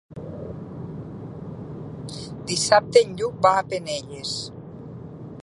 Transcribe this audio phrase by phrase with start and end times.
[2.53, 4.35] Dissabte en Lluc va a Penelles.